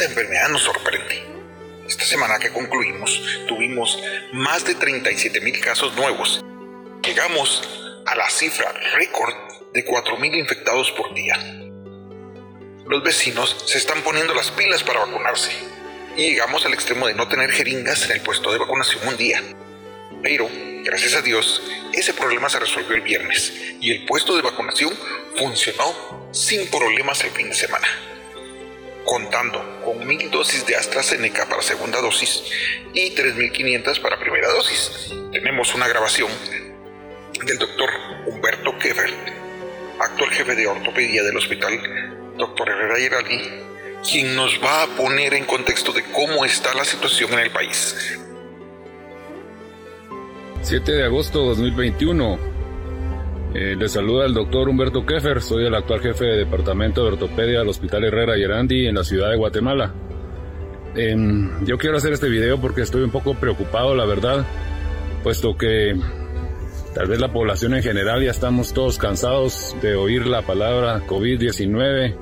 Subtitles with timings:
[0.02, 1.24] Esta enfermedad nos sorprende.
[1.88, 4.02] Esta semana que concluimos, tuvimos
[4.34, 6.44] más de 37 mil casos nuevos.
[7.04, 7.62] Llegamos
[8.08, 9.36] a la cifra récord
[9.74, 11.38] de 4 mil infectados por día.
[12.88, 15.52] Los vecinos se están poniendo las pilas para vacunarse
[16.18, 19.40] y llegamos al extremo de no tener jeringas en el puesto de vacunación un día.
[20.24, 20.50] Pero,
[20.84, 21.62] gracias a Dios,
[21.94, 24.98] ese problema se resolvió el viernes y el puesto de vacunación
[25.36, 27.88] funcionó sin problemas el fin de semana.
[29.06, 32.44] Contando con mil dosis de AstraZeneca para segunda dosis
[32.94, 35.14] y 3.500 para primera dosis.
[35.32, 36.30] Tenemos una grabación
[37.46, 37.90] del doctor
[38.28, 39.12] Humberto Keffer,
[40.00, 41.80] actual jefe de ortopedia del hospital
[42.38, 42.70] Dr.
[42.70, 43.42] Herrera Geraldi,
[44.10, 48.18] quien nos va a poner en contexto de cómo está la situación en el país.
[50.62, 52.51] 7 de agosto de 2021.
[53.54, 57.60] Eh, le saluda el doctor Humberto Keffer, soy el actual jefe de departamento de ortopedia
[57.60, 59.94] del Hospital Herrera Gerandi en la ciudad de Guatemala.
[60.96, 64.46] Em, yo quiero hacer este video porque estoy un poco preocupado, la verdad,
[65.22, 66.00] puesto que
[66.96, 72.16] tal vez la población en general ya estamos todos cansados de oír la palabra COVID-19,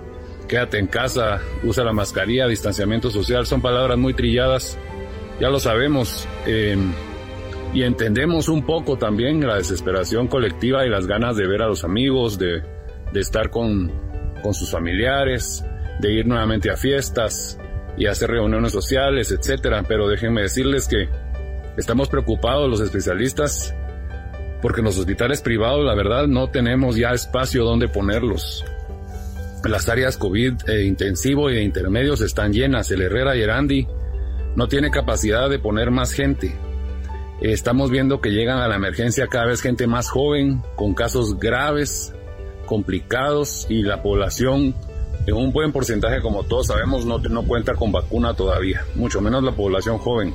[0.48, 4.80] quédate en casa, usa la mascarilla, distanciamiento social, son palabras muy trilladas,
[5.40, 6.28] ya lo sabemos.
[6.48, 6.92] em,
[7.74, 11.84] y entendemos un poco también la desesperación colectiva y las ganas de ver a los
[11.84, 12.62] amigos, de,
[13.14, 13.92] de estar con,
[14.42, 15.64] con sus familiares,
[16.00, 17.60] de ir nuevamente a fiestas
[17.98, 19.84] y hacer reuniones sociales, etcétera.
[19.88, 21.10] Pero déjenme decirles que
[21.78, 23.76] estamos preocupados los especialistas
[24.62, 28.66] porque en los hospitales privados, la verdad, no tenemos ya espacio donde ponerlos.
[29.64, 32.92] Las áreas COVID eh, intensivo e intermedios están llenas.
[32.92, 33.88] El Herrera y Erandi
[34.56, 36.54] no tiene capacidad de poner más gente.
[37.42, 42.14] Estamos viendo que llegan a la emergencia cada vez gente más joven, con casos graves,
[42.66, 44.76] complicados y la población
[45.26, 49.44] en un buen porcentaje, como todos sabemos, no, no cuenta con vacuna todavía, mucho menos
[49.44, 50.34] la población joven,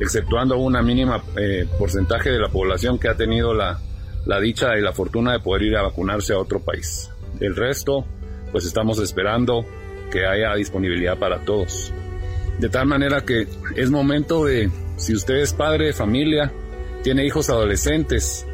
[0.00, 3.78] exceptuando una mínima eh, porcentaje de la población que ha tenido la,
[4.26, 7.10] la dicha y la fortuna de poder ir a vacunarse a otro país.
[7.40, 8.04] El resto,
[8.52, 9.64] pues estamos esperando
[10.10, 11.92] que haya disponibilidad para todos.
[12.58, 13.46] De tal manera que
[13.76, 16.52] es momento de, si usted es padre de familia,
[17.02, 18.46] tiene hijos adolescentes,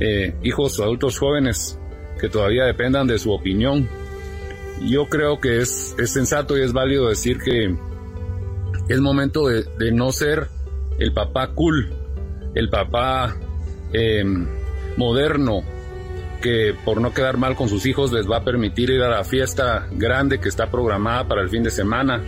[0.00, 1.78] eh, hijos adultos jóvenes
[2.18, 3.88] que todavía dependan de su opinión,
[4.80, 7.76] yo creo que es, es sensato y es válido decir que
[8.88, 10.48] Es momento de, no ser
[10.98, 11.92] el papá cool,
[12.54, 13.36] el papá
[13.92, 14.48] em,
[14.96, 15.62] moderno,
[16.40, 19.24] que por no quedar mal con sus hijos les va a permitir ir a la
[19.24, 22.22] fiesta grande que está programada para el fin de semana,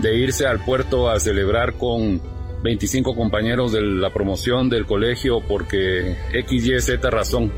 [0.00, 2.20] de irse al puerto a celebrar con
[2.62, 7.52] 25 compañeros de la promoción del colegio porque X, Y, Z razón.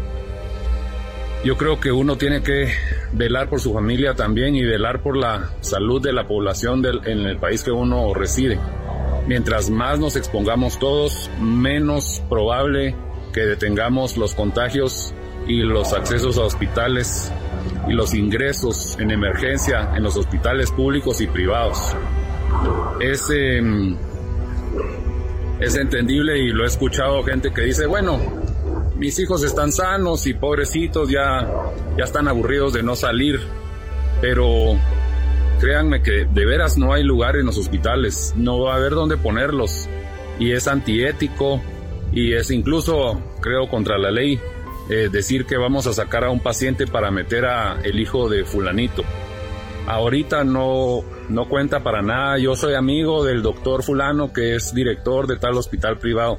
[1.44, 2.72] Yo creo que uno tiene que
[3.12, 7.38] velar por su familia también y velar por la salud de la población en el
[7.38, 8.60] país que uno reside.
[9.26, 12.94] Mientras más nos expongamos todos, menos probable
[13.32, 15.14] que detengamos los contagios
[15.48, 17.32] y los accesos a hospitales
[17.88, 21.96] y los ingresos en emergencia en los hospitales públicos y privados.
[23.00, 23.96] Es, em,
[25.62, 28.18] es entendible y lo he escuchado gente que dice, bueno,
[28.96, 31.48] mis hijos están sanos y pobrecitos ya,
[31.96, 33.40] ya están aburridos de no salir,
[34.20, 34.76] pero
[35.60, 39.16] créanme que de veras no hay lugar en los hospitales, no va a haber dónde
[39.16, 39.88] ponerlos
[40.40, 41.62] y es antiético
[42.12, 44.40] y es incluso, creo, contra la ley
[44.90, 48.44] eh, decir que vamos a sacar a un paciente para meter a el hijo de
[48.44, 49.04] fulanito.
[49.86, 52.38] Ahorita no, no cuenta para nada.
[52.38, 56.38] Yo soy amigo del doctor fulano que es director de tal hospital privado.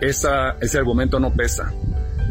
[0.00, 1.72] Esa, ese argumento no pesa.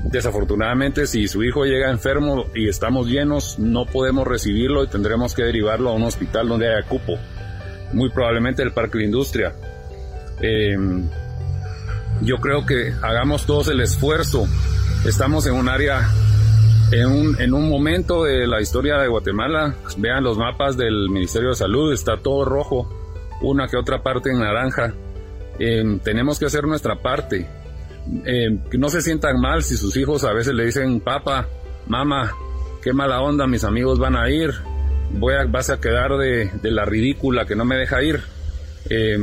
[0.05, 5.43] Desafortunadamente, si su hijo llega enfermo y estamos llenos, no podemos recibirlo y tendremos que
[5.43, 7.17] derivarlo a un hospital donde haya cupo.
[7.93, 9.53] Muy probablemente el Parque de Industria.
[10.41, 11.07] Em,
[12.21, 14.47] yo creo que hagamos todos el esfuerzo
[15.05, 16.07] Estamos en un área,
[16.91, 19.75] en un, en un momento de la historia de Guatemala.
[19.97, 22.89] Vean los mapas del Ministerio de Salud, está todo rojo,
[23.41, 24.93] una que otra parte en naranja.
[25.59, 27.47] Em, tenemos que hacer nuestra parte.
[28.25, 31.47] Eh, no se sientan mal si sus hijos a veces le dicen, papá,
[31.87, 32.33] mamá,
[32.81, 34.51] qué mala onda, mis amigos van a ir,
[35.11, 38.21] voy a, vas a quedar de, la ridícula que no me deja ir.
[38.89, 39.17] Eh,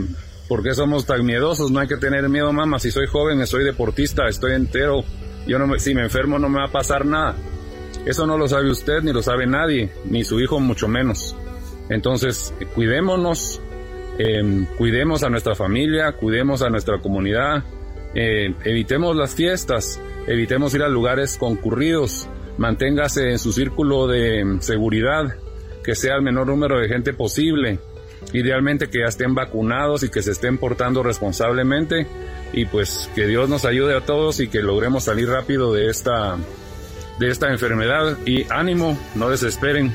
[0.49, 1.70] ¿Por qué somos tan miedosos?
[1.70, 2.79] No hay que tener miedo, mamá.
[2.79, 5.05] Si soy joven, soy deportista, estoy entero,
[5.47, 7.35] yo no si me enfermo no me va a pasar nada.
[8.08, 11.37] Eso no lo sabe usted ni lo sabe nadie, ni su hijo mucho menos.
[11.90, 13.60] Entonces, cuidémonos,
[14.16, 17.64] em, cuidemos a nuestra familia, cuidemos a nuestra comunidad,
[18.14, 22.26] eh, evitemos las fiestas, evitemos ir a lugares concurridos,
[22.56, 25.37] manténgase en su círculo de em, seguridad,
[25.84, 27.78] que sea el menor número de gente posible,
[28.32, 32.06] idealmente que ya estén vacunados y que se estén portando responsablemente
[32.55, 36.38] y pues que Dios nos ayude a todos y que logremos salir rápido de esta
[37.19, 39.94] de esta enfermedad y ánimo, no desesperen.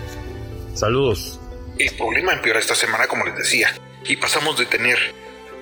[0.74, 1.40] Saludos.
[1.78, 3.74] El problema empeora esta semana, como les decía,
[4.06, 4.98] y pasamos de tener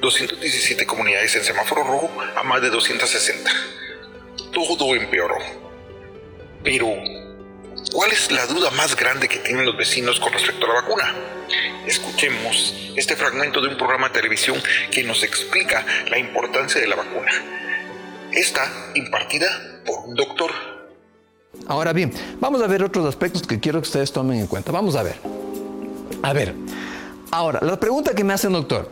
[0.01, 3.51] 217 comunidades en semáforo rojo a más de 260.
[4.51, 5.37] Todo empeoró.
[6.63, 6.87] Pero
[7.93, 11.13] ¿Cuál es la duda más grande que tienen los vecinos con respecto a la vacuna?
[11.85, 14.61] Escuchemos este fragmento de un programa de televisión
[14.91, 17.31] que nos explica la importancia de la vacuna.
[18.31, 20.51] Está impartida por un doctor.
[21.67, 24.71] Ahora bien, vamos a ver otros aspectos que quiero que ustedes tomen en cuenta.
[24.71, 25.15] Vamos a ver.
[26.21, 26.55] A ver.
[27.31, 28.89] Ahora, la pregunta que me hace el doctor.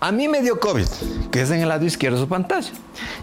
[0.00, 0.86] A mí me dio COVID,
[1.30, 2.70] que es en el lado izquierdo de su pantalla.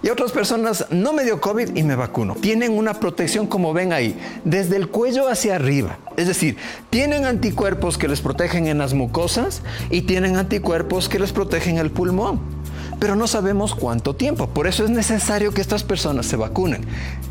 [0.02, 2.34] Y otras personas no me dio COVID y me vacuno.
[2.34, 6.00] Tienen una protección, como ven ahí, desde el cuello hacia arriba.
[6.18, 6.58] Es decir,
[6.90, 11.92] tienen anticuerpos que les protegen en las mucosas y tienen anticuerpos que les protegen el
[11.92, 12.61] pulmón
[13.02, 14.46] pero no sabemos cuánto tiempo.
[14.46, 16.86] Por eso es necesario que estas personas se vacunen.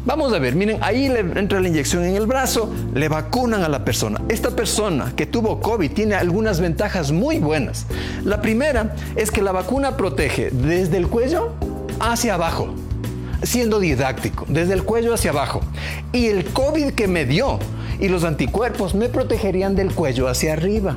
[0.05, 3.85] Vamos a ver, miren, ahí entra la inyección en el brazo, le vacunan a la
[3.85, 4.21] persona.
[4.29, 7.87] Esta persona que tuvo COVID tiene algunas ventajas muy buenas.
[8.25, 11.53] La primera es que la vacuna protege desde el cuello
[12.01, 12.75] hacia abajo,
[13.45, 15.61] siendo didáctico, desde el cuello hacia abajo.
[16.13, 17.61] Y el COVID que me dio
[18.01, 20.97] y los anticuerpos me protegerían del cuello hacia arriba.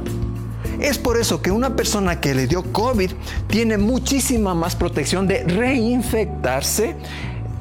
[0.79, 3.11] Es por eso que una persona que le dio COVID
[3.47, 6.95] tiene muchísima más protección de reinfectarse,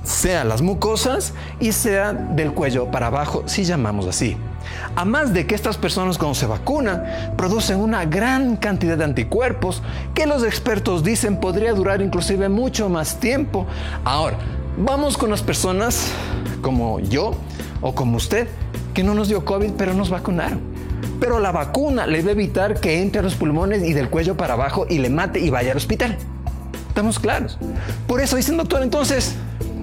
[0.03, 4.37] sea las mucosas y sea del cuello para abajo, si llamamos así.
[4.97, 7.05] A más de que estas personas cuando se vacunan
[7.37, 9.83] producen una gran cantidad de anticuerpos
[10.15, 13.67] que los expertos dicen podría durar inclusive mucho más tiempo.
[14.05, 14.39] Ahora,
[14.77, 16.09] vamos con las personas
[16.63, 17.35] como yo
[17.81, 18.49] o como usted
[18.95, 20.72] que no nos dio COVID pero nos vacunaron
[21.21, 24.37] pero la vacuna le va a evitar que entre a los pulmones y del cuello
[24.37, 26.17] para abajo y le mate y vaya al hospital.
[26.89, 27.59] ¿Estamos claros?
[28.07, 29.35] Por eso dicen, doctor, entonces,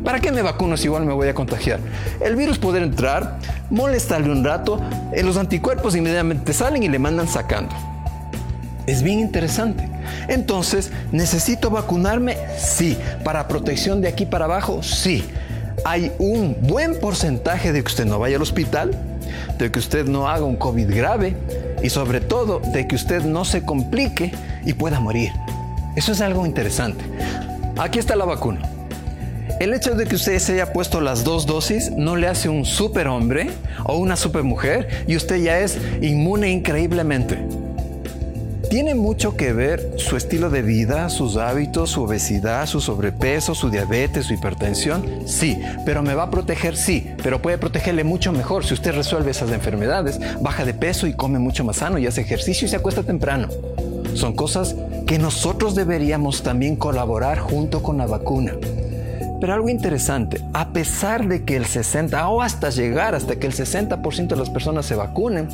[0.04, 1.80] ¿para qué me vacuno si igual me voy a contagiar?
[2.20, 4.80] El virus puede entrar, molestarle un rato,
[5.14, 7.74] eh, los anticuerpos inmediatamente salen y le mandan sacando.
[8.86, 9.90] Es bien interesante.
[10.28, 12.38] Entonces, ¿necesito vacunarme?
[12.58, 12.98] Sí.
[13.24, 14.84] ¿Para protección de aquí para abajo?
[14.84, 15.24] Sí.
[15.86, 18.92] Hay un buen porcentaje de que usted no vaya al hospital,
[19.58, 21.36] de que usted no haga un COVID grave
[21.84, 24.32] y sobre todo de que usted no se complique
[24.66, 25.32] y pueda morir.
[25.96, 27.04] Eso es algo interesante.
[27.78, 28.62] Aquí está la vacuna.
[29.60, 32.64] El hecho de que usted se haya puesto las dos dosis no le hace un
[32.64, 33.50] superhombre
[33.84, 37.38] o una supermujer y usted ya es inmune increíblemente.
[38.70, 43.72] ¿Tiene mucho que ver su estilo de vida, sus hábitos, su obesidad, su sobrepeso, su
[43.72, 45.04] diabetes, su hipertensión?
[45.26, 49.32] Sí, pero me va a proteger, sí, pero puede protegerle mucho mejor si usted resuelve
[49.32, 52.76] esas enfermedades, baja de peso y come mucho más sano y hace ejercicio y se
[52.76, 53.48] acuesta temprano.
[54.14, 54.76] Son cosas
[55.08, 58.54] que nosotros deberíamos también colaborar junto con la vacuna.
[59.42, 63.54] Pero algo interesante, a pesar de que el 60 o hasta llegar hasta que el
[63.54, 65.48] 60% de las personas se vacunen,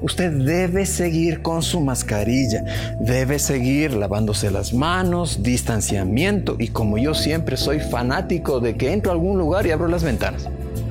[0.00, 2.64] usted debe seguir con su mascarilla,
[3.00, 9.12] debe seguir lavándose las manos, distanciamiento y como yo siempre soy fanático de que entro
[9.12, 10.48] a algún lugar y abro las ventanas.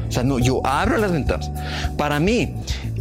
[0.07, 1.51] O sea, no, yo abro las ventanas.
[1.97, 2.55] Para mí,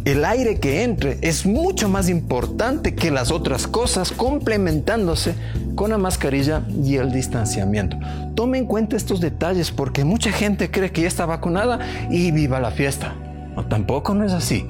[0.05, 5.35] el aire que entre es mucho más importante que las otras cosas, complementándose
[5.75, 7.97] con la mascarilla y el distanciamiento.
[8.33, 11.79] Tome en cuenta estos detalles porque mucha gente cree que ya está vacunada
[12.09, 13.13] y viva la fiesta.
[13.55, 14.65] No, tampoco no es así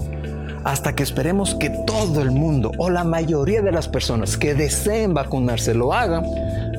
[0.63, 5.13] hasta que esperemos que todo el mundo o la mayoría de las personas que deseen
[5.13, 6.25] vacunarse lo hagan,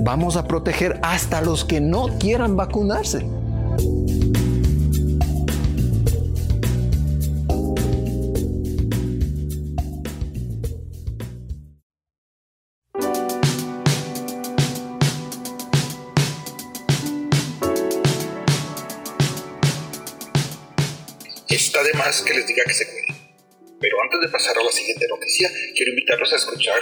[0.00, 3.26] vamos a proteger hasta los que no quieran vacunarse.
[21.48, 23.01] Está de más que les diga que se
[24.12, 26.76] antes de pasar a la siguiente noticia, quiero invitarlos a escuchar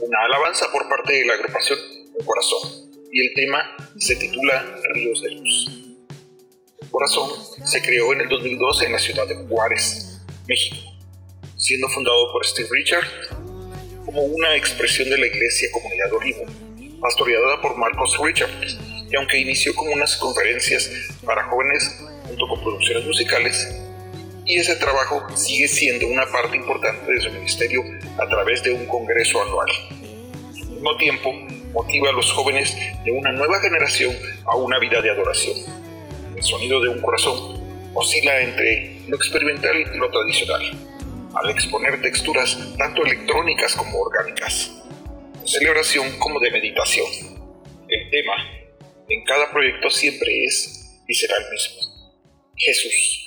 [0.00, 1.78] una alabanza por parte de la agrupación
[2.18, 2.90] Un Corazón.
[3.12, 5.96] Y el tema se titula Ríos de Luz.
[6.90, 7.30] Corazón
[7.64, 10.76] se creó en el 2012 en la ciudad de Juárez, México,
[11.56, 13.06] siendo fundado por Steve Richard
[14.04, 16.44] como una expresión de la iglesia Comunidad Olivo,
[17.00, 18.50] pastoreada por Marcos Richard,
[19.10, 20.90] y aunque inició como unas conferencias
[21.24, 23.83] para jóvenes junto con producciones musicales,
[24.46, 27.82] y ese trabajo sigue siendo una parte importante de su ministerio
[28.18, 29.68] a través de un congreso anual.
[30.52, 31.32] Al mismo tiempo,
[31.72, 35.56] motiva a los jóvenes de una nueva generación a una vida de adoración.
[36.36, 37.62] El sonido de un corazón
[37.94, 40.62] oscila entre lo experimental y lo tradicional,
[41.34, 44.72] al exponer texturas tanto electrónicas como orgánicas,
[45.40, 47.06] de celebración como de meditación.
[47.88, 48.34] El tema
[49.08, 52.10] en cada proyecto siempre es y será el mismo.
[52.56, 53.23] Jesús.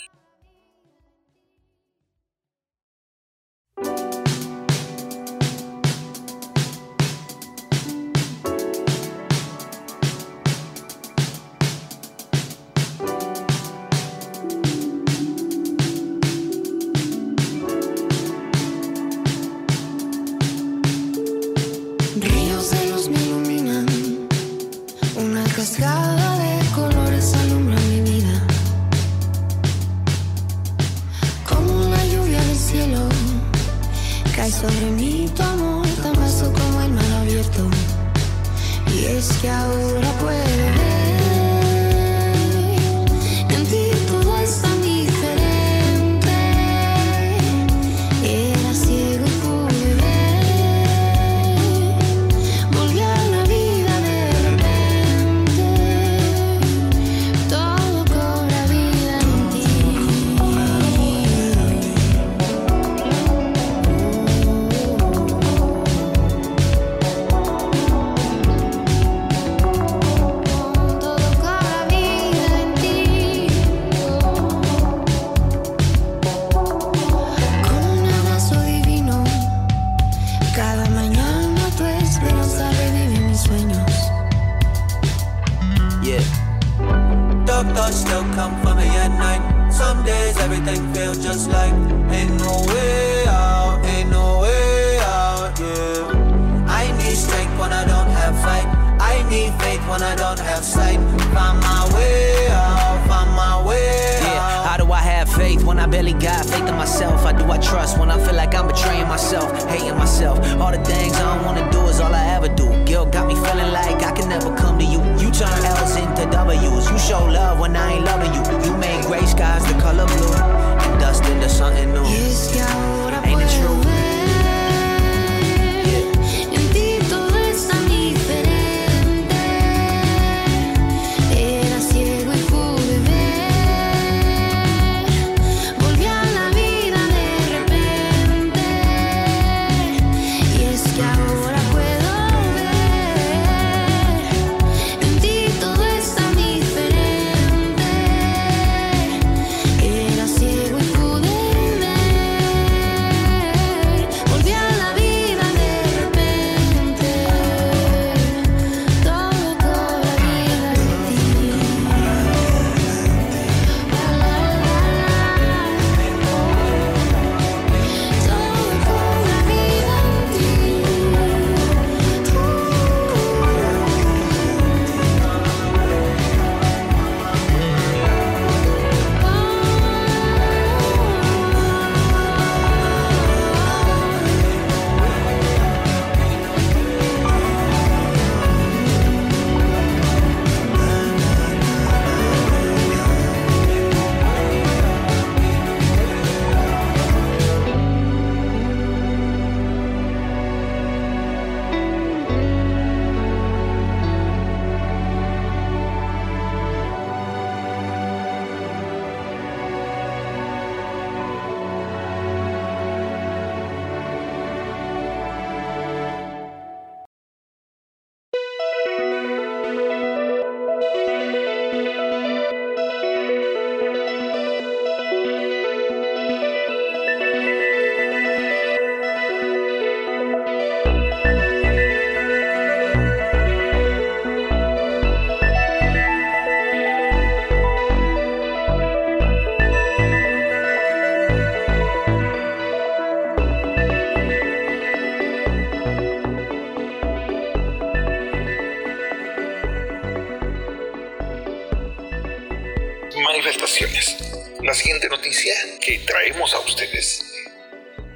[255.07, 257.23] Noticia que traemos a ustedes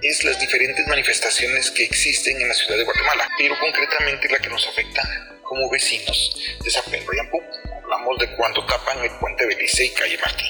[0.01, 4.49] es las diferentes manifestaciones que existen en la ciudad de Guatemala, pero concretamente la que
[4.49, 5.01] nos afecta
[5.43, 7.41] como vecinos de San Pedro y.
[7.81, 10.45] Hablamos de cuando tapan el puente Belice y calle Martí.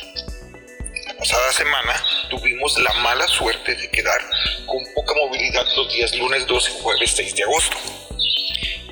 [1.06, 4.28] La pasada semana tuvimos la mala suerte de quedar
[4.66, 7.78] con poca movilidad los días lunes 12 y jueves 6 de agosto.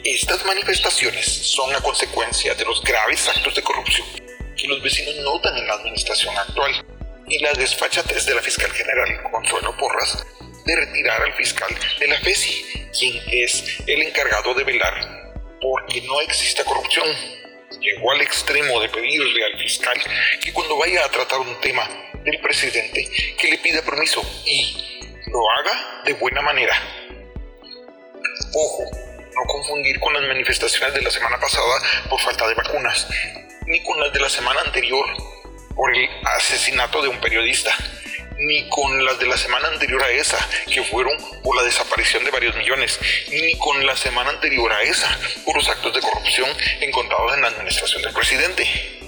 [0.03, 4.07] Estas manifestaciones son a consecuencia de los graves actos de corrupción
[4.55, 6.98] que los vecinos notan en la administración actual
[7.29, 10.25] y la desfachatez de la fiscal general Consuelo Porras
[10.65, 15.19] de retirar al fiscal de la FESI, quien es el encargado de velar
[15.61, 17.07] porque no exista corrupción.
[17.79, 19.97] Llegó al extremo de pedirle al fiscal
[20.41, 21.87] que cuando vaya a tratar un tema
[22.23, 26.75] del presidente, que le pida permiso y lo haga de buena manera.
[28.53, 33.07] Ojo, no confundir con las manifestaciones de la semana pasada por falta de vacunas,
[33.67, 35.05] ni con las de la semana anterior
[35.79, 37.73] por el asesinato de un periodista
[38.37, 40.37] ni con las de la semana anterior a esa,
[40.69, 42.99] que fueron por la desaparición de varios millones,
[43.31, 45.07] ni con la semana anterior a esa,
[45.45, 46.49] por los actos de corrupción
[46.81, 48.98] encontrados en la administración del presidente.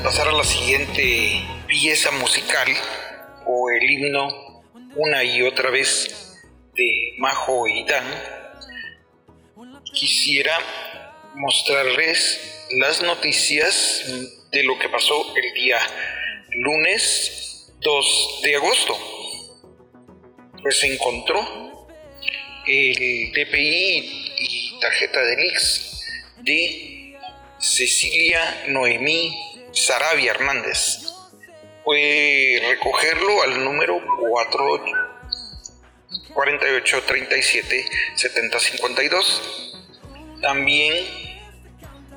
[0.00, 2.68] Pasar a la siguiente pieza musical
[3.46, 4.62] o el himno
[4.96, 6.40] una y otra vez
[6.74, 8.04] de Majo y Dan,
[9.92, 10.58] quisiera
[11.34, 14.04] mostrarles las noticias
[14.50, 15.78] de lo que pasó el día
[16.50, 18.98] lunes 2 de agosto.
[20.62, 21.86] Pues se encontró
[22.66, 26.04] el DPI y tarjeta de NIX
[26.42, 27.18] de
[27.58, 31.00] Cecilia Noemí Sarabia Hernández.
[31.84, 34.84] Fue recogerlo al número 4
[36.32, 37.84] 48 37
[38.14, 39.78] 70 52.
[40.40, 40.94] También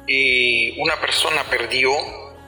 [0.08, 1.92] eh, una persona perdió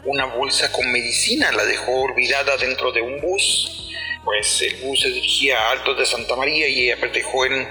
[0.05, 3.91] una bolsa con medicina, la dejó olvidada dentro de un bus.
[4.23, 7.67] Pues el bus se dirigía a Altos de Santa María y ella dejó en,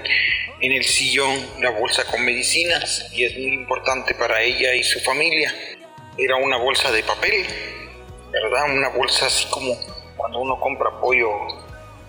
[0.59, 4.99] en el sillón la bolsa con medicinas y es muy importante para ella y su
[4.99, 5.53] familia
[6.17, 7.45] era una bolsa de papel,
[8.31, 8.71] ¿verdad?
[8.71, 9.77] Una bolsa así como
[10.17, 11.29] cuando uno compra pollo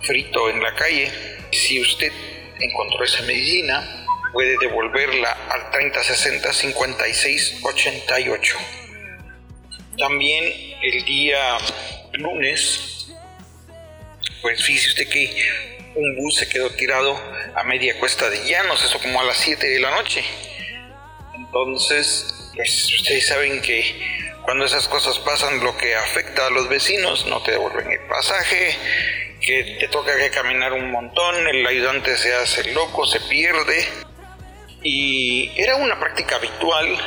[0.02, 1.10] frito en la calle.
[1.52, 2.12] Si usted
[2.60, 8.56] encontró esa medicina, puede devolverla al 3060 5688.
[9.98, 10.44] También
[10.82, 11.58] el día
[12.12, 13.12] lunes,
[14.42, 15.30] pues fíjese usted que
[15.94, 17.20] un bus se quedó tirado
[17.54, 20.24] a media cuesta de llanos, eso como a las 7 de la noche.
[21.34, 27.26] Entonces, pues ustedes saben que cuando esas cosas pasan, lo que afecta a los vecinos,
[27.26, 28.76] no te devuelven el pasaje,
[29.40, 33.86] que te toca que caminar un montón, el ayudante se hace loco, se pierde.
[34.82, 36.98] Y era una práctica habitual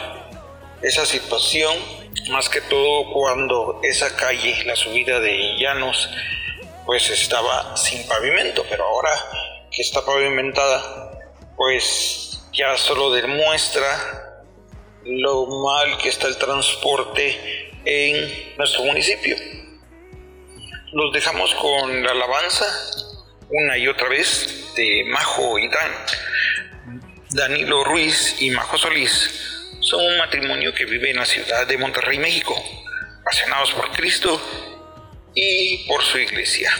[0.82, 1.75] esa situación,
[2.29, 6.10] más que todo cuando esa calle, la subida de Llanos,
[6.86, 9.12] pues estaba sin pavimento, pero ahora
[9.71, 11.19] que está pavimentada,
[11.56, 14.22] pues ya solo demuestra
[15.05, 19.35] lo mal que está el transporte en nuestro municipio.
[20.93, 22.65] Los dejamos con la alabanza
[23.49, 25.91] una y otra vez de Majo y Dan.
[27.31, 32.17] Danilo Ruiz y Majo Solís son un matrimonio que vive en la ciudad de Monterrey,
[32.19, 32.55] México,
[33.21, 34.41] apasionados por Cristo
[35.35, 36.71] y por su iglesia.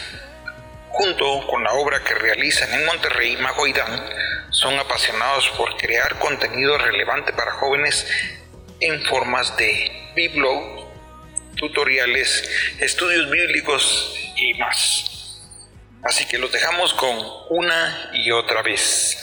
[0.90, 4.08] Junto con la obra que realizan en Monterrey, Majo y Dan
[4.54, 8.06] son apasionados por crear contenido relevante para jóvenes
[8.80, 10.86] en formas de biblog,
[11.56, 15.40] tutoriales, estudios bíblicos y más.
[16.04, 17.18] Así que los dejamos con
[17.50, 19.18] una y otra vez.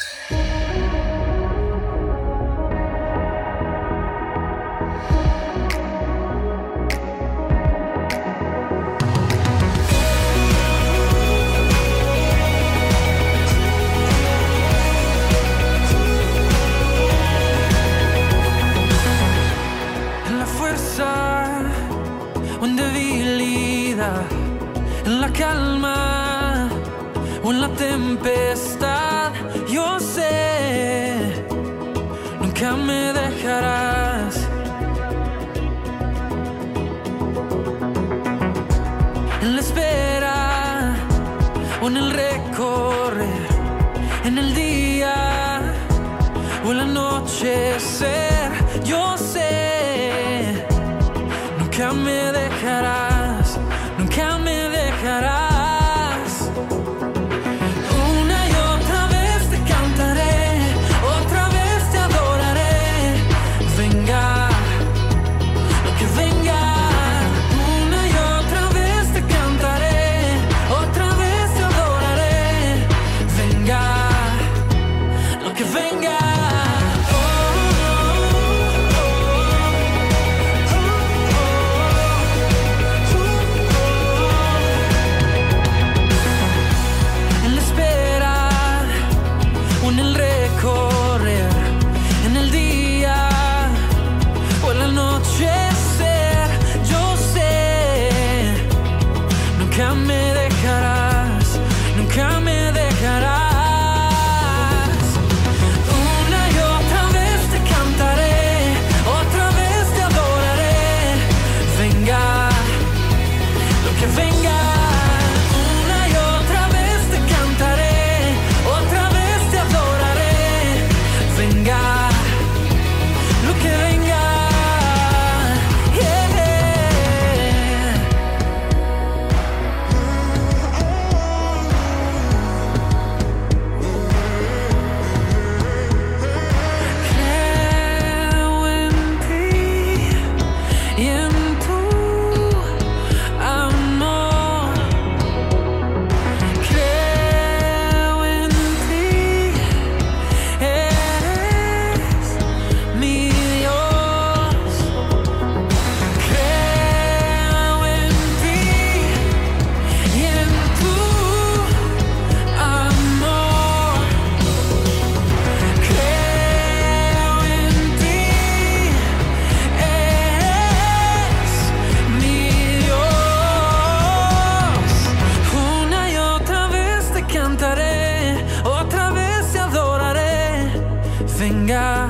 [181.42, 182.08] Venga,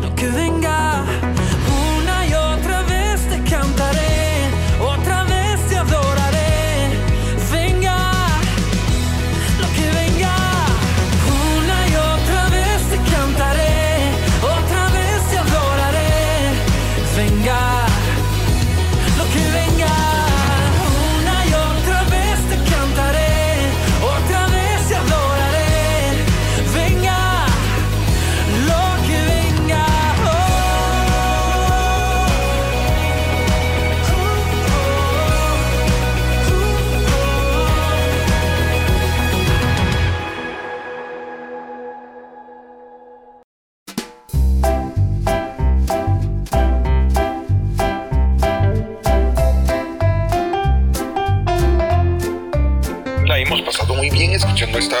[0.00, 1.02] lo que venga.
[1.20, 1.37] Una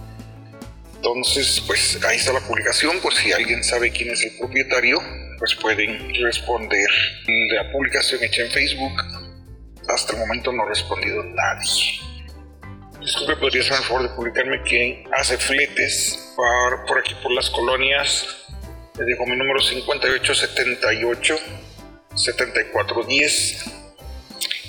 [0.94, 4.98] Entonces, pues ahí está la publicación, por si alguien sabe quién es el propietario,
[5.38, 6.88] pues pueden responder.
[7.26, 9.02] La publicación hecha en Facebook,
[9.86, 12.05] hasta el momento no ha respondido nadie.
[13.06, 18.26] Disculpe, ¿podría hacer el favor de publicarme quién hace fletes por, aquí, por las colonias?
[18.98, 21.36] Le dejo mi número 5878
[22.16, 23.64] 7410.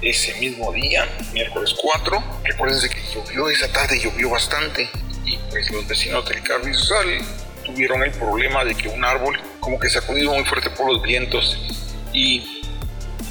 [0.00, 4.88] ese mismo día, miércoles 4, recuérdense que llovió esa tarde, llovió bastante
[5.24, 7.18] y pues los vecinos del Carrizal
[7.64, 11.58] tuvieron el problema de que un árbol como que sacudido muy fuerte por los vientos
[12.12, 12.62] y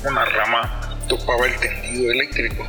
[0.04, 2.66] una rama topaba el tendido eléctrico.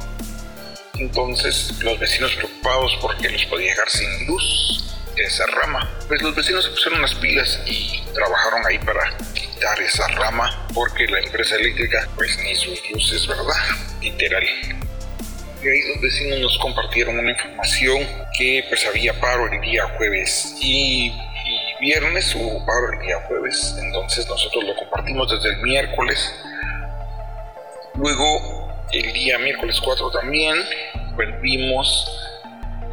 [0.99, 5.91] Entonces los vecinos preocupados porque los podía dejar sin luz esa rama.
[6.09, 11.07] Pues los vecinos se pusieron las pilas y trabajaron ahí para quitar esa rama porque
[11.07, 13.55] la empresa eléctrica pues ni sus luces, ¿verdad?
[14.01, 14.45] Literal.
[15.63, 20.57] Y ahí los vecinos nos compartieron una información que pues había paro el día jueves
[20.61, 21.13] y,
[21.81, 23.75] viernes hubo paro el día jueves.
[23.83, 26.35] Entonces nosotros lo compartimos desde el miércoles.
[27.95, 30.57] Luego el día miércoles 4 también
[31.17, 31.41] pues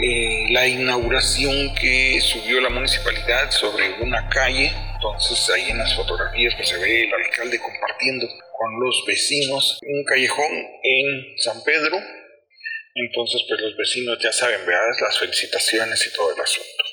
[0.03, 4.71] eh, la inauguración que subió la municipalidad sobre una calle.
[4.95, 10.03] Entonces ahí en las fotografías pues, se ve el alcalde compartiendo con los vecinos un
[10.03, 11.99] callejón en San Pedro.
[12.95, 14.89] Entonces pues los vecinos ya saben, ¿verdad?
[15.01, 16.83] Las felicitaciones y todo el asunto.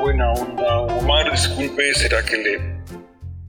[0.00, 2.77] Buena onda, Omar, disculpe, ¿será que le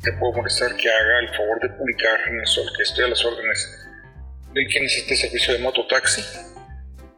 [0.02, 3.10] te puedo molestar que haga el favor de publicar en el sol que estoy a
[3.10, 3.88] las órdenes
[4.54, 6.24] del que necesite servicio de mototaxi.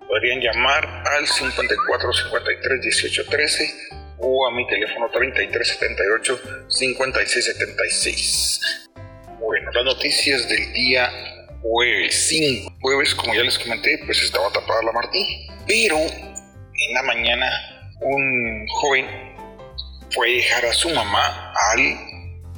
[0.08, 3.74] Podrían llamar al 54 53 18 13
[4.18, 8.90] o a mi teléfono 33 78 56 76.
[9.40, 11.10] Bueno, las noticias del día
[11.62, 12.78] jueves 5.
[12.82, 15.48] Jueves, como ya les comenté, pues estaba tapada la Martí.
[15.68, 17.50] Pero en la mañana
[18.02, 19.06] un joven
[20.10, 22.11] fue a dejar a su mamá al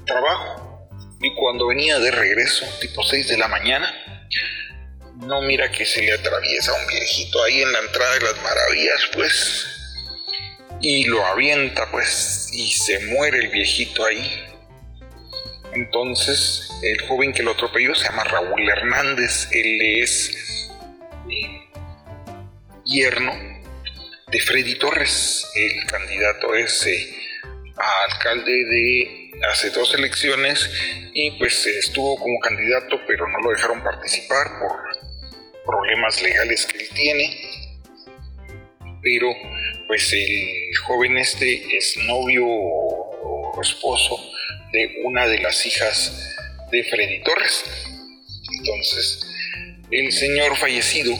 [0.06, 0.90] trabajo.
[1.22, 3.94] Y cuando venía de regreso, tipo 6 de la mañana,
[5.26, 9.02] no mira que se le atraviesa un viejito ahí en la entrada de las maravillas,
[9.14, 9.68] pues,
[10.82, 14.44] y lo avienta, pues, y se muere el viejito ahí.
[15.74, 20.70] Entonces, el joven que lo atropelló se llama Raúl Hernández, él es
[21.30, 21.70] eh,
[22.86, 23.34] yerno
[24.28, 27.24] de Freddy Torres, el candidato ese
[27.76, 30.70] alcalde de hace dos elecciones
[31.14, 34.72] y pues estuvo como candidato pero no lo dejaron participar por
[35.66, 37.54] problemas legales que él tiene
[39.02, 39.28] pero
[39.88, 44.18] pues el joven este es novio o esposo
[44.72, 46.36] de una de las hijas
[46.72, 47.64] de Freddy Torres.
[48.60, 49.26] Entonces,
[49.92, 51.14] el señor fallecido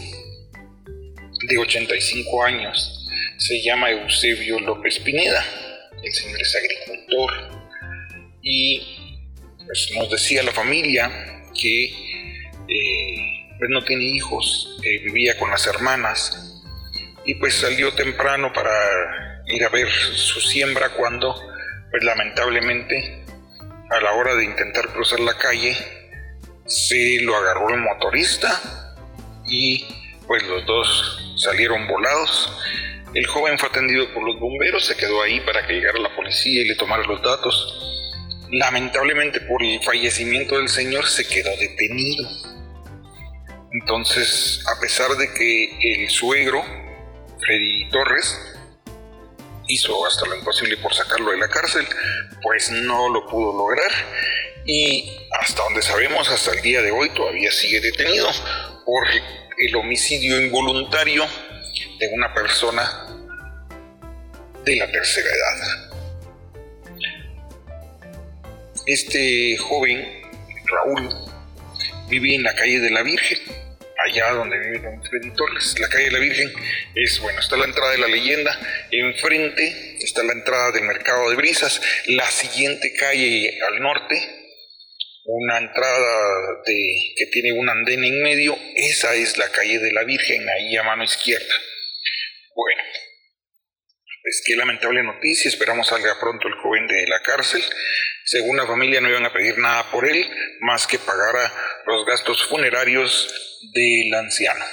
[1.48, 5.46] de 85 años se llama Eusebio López Pineda.
[6.04, 7.32] El señor es agricultor
[8.42, 9.18] y
[9.66, 11.86] pues, nos decía la familia que
[12.68, 16.62] eh, pues, no tiene hijos, vivía con las hermanas
[17.26, 21.34] y pues salió temprano para ir a ver su siembra cuando
[21.90, 23.24] pues lamentablemente
[23.90, 25.78] a la hora de intentar cruzar la calle
[26.66, 28.94] se lo agarró el motorista
[29.48, 29.86] y
[30.28, 32.52] pues los dos salieron volados.
[33.14, 36.62] El joven fue atendido por los bomberos, se quedó ahí para que llegara la policía
[36.62, 38.10] y le tomara los datos.
[38.50, 42.28] Lamentablemente por el fallecimiento del señor se quedó detenido.
[43.72, 46.64] Entonces, a pesar de que el suegro,
[47.40, 48.58] Freddy Torres,
[49.68, 51.88] hizo hasta lo imposible por sacarlo de la cárcel,
[52.42, 53.92] pues no lo pudo lograr
[54.66, 58.28] y hasta donde sabemos hasta el día de hoy todavía sigue detenido
[58.86, 59.06] por
[59.58, 61.26] el homicidio involuntario
[62.08, 63.08] de una persona
[64.66, 65.92] de la tercera edad.
[68.86, 70.22] Este joven,
[70.66, 71.10] Raúl,
[72.10, 73.40] vive en la calle de la Virgen,
[74.06, 75.80] allá donde vive Don Freddy Torres.
[75.80, 76.52] La calle de la Virgen
[76.96, 78.60] es, bueno, está la entrada de la leyenda,
[78.92, 84.44] enfrente está la entrada del mercado de brisas, la siguiente calle al norte
[85.26, 90.04] una entrada de, que tiene un andén en medio, esa es la calle de la
[90.04, 91.56] Virgen, ahí a mano izquierda.
[92.56, 92.82] Bueno,
[94.22, 97.64] pues qué lamentable noticia, esperamos salga pronto el joven de la cárcel.
[98.26, 100.30] Según la familia no iban a pedir nada por él,
[100.62, 101.52] más que pagara
[101.86, 104.64] los gastos funerarios del anciano.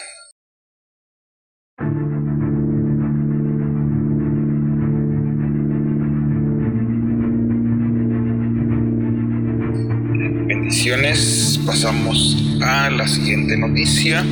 [11.67, 14.25] pasamos a la siguiente noticia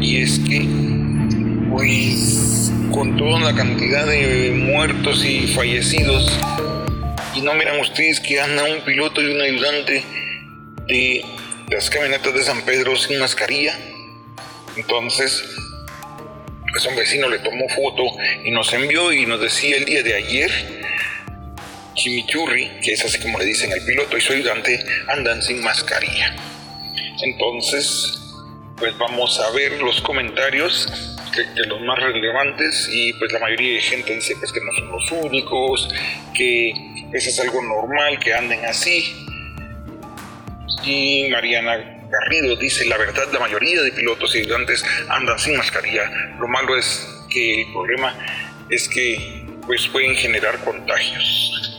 [0.00, 1.05] y es que
[1.76, 6.32] pues con toda la cantidad de muertos y fallecidos.
[7.34, 10.02] Y no miran ustedes que anda un piloto y un ayudante
[10.88, 11.22] de
[11.68, 13.78] las camionetas de San Pedro sin mascarilla.
[14.74, 15.44] Entonces
[16.72, 18.04] pues un vecino le tomó foto
[18.42, 20.50] y nos envió y nos decía el día de ayer
[21.92, 26.36] chimichurri, que es así como le dicen al piloto y su ayudante, andan sin mascarilla.
[27.22, 28.18] Entonces,
[28.78, 33.80] pues vamos a ver los comentarios de, los más relevantes y pues la mayoría de
[33.80, 35.88] gente dice pues que no son los únicos,
[36.34, 36.70] que
[37.12, 39.26] eso es algo normal, que anden así.
[40.84, 46.10] Y Mariana Garrido dice, la verdad, la mayoría de pilotos y ayudantes andan sin mascarilla.
[46.38, 48.14] Lo malo es que el problema
[48.70, 51.75] es que pues pueden generar contagios.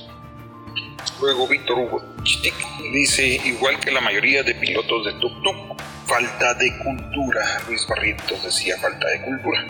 [1.19, 2.53] Luego Víctor Hugo Chitic
[2.93, 7.61] dice, igual que la mayoría de pilotos de tuk-tuk, falta de cultura.
[7.67, 9.65] Luis Barrientos decía falta de cultura.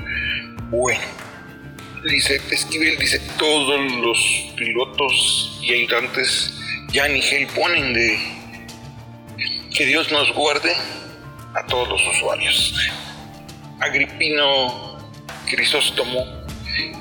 [0.69, 1.01] Bueno,
[2.09, 6.53] dice Esquivel, dice, todos los pilotos y ayudantes
[6.91, 8.19] ya ni gel ponen de
[9.73, 10.73] que Dios nos guarde
[11.53, 12.73] a todos los usuarios.
[13.79, 14.97] Agripino
[15.49, 16.25] Crisóstomo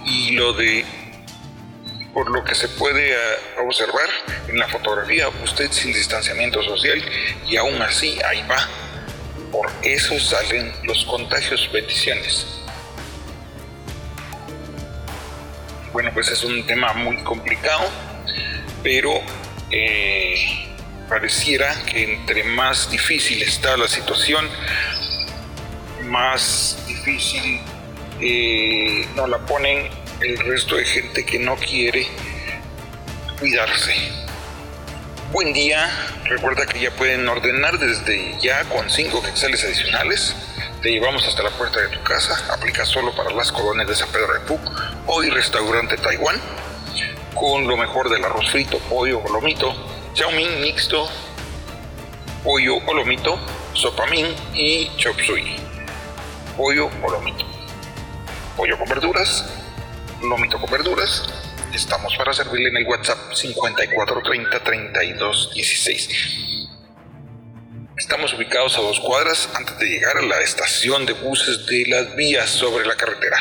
[0.06, 0.84] y lo de
[2.16, 3.16] por lo que se puede eh,
[3.58, 4.08] observar
[4.48, 6.98] en la fotografía, usted sin distanciamiento social
[7.46, 8.56] y aún así ahí va.
[9.52, 12.46] Por eso salen los contagios, bendiciones.
[15.92, 17.84] Bueno, pues es un tema muy complicado,
[18.82, 19.12] pero
[19.70, 20.36] eh,
[21.10, 24.48] pareciera que entre más difícil está la situación,
[26.04, 27.60] más difícil
[28.22, 32.06] eh, nos la ponen el resto de gente que no quiere
[33.38, 33.94] cuidarse.
[35.30, 35.90] Buen día,
[36.24, 40.34] recuerda que ya pueden ordenar desde ya con 5 quetzales adicionales.
[40.80, 44.08] Te llevamos hasta la puerta de tu casa, aplica solo para las colonias de San
[44.10, 44.60] Pedro de Puc,
[45.06, 46.40] hoy restaurante Taiwán,
[47.34, 49.74] con lo mejor del arroz frito, pollo o lomito,
[50.14, 51.10] chow mixto,
[52.42, 53.38] pollo o lomito,
[53.74, 55.56] sopa min y chop suey,
[56.56, 56.90] pollo o
[58.56, 59.65] pollo con verduras,
[60.22, 61.24] Lomito con verduras.
[61.74, 66.68] Estamos para servirle en el WhatsApp 5430 3216.
[67.98, 72.16] Estamos ubicados a dos cuadras antes de llegar a la estación de buses de las
[72.16, 73.36] vías sobre la carretera.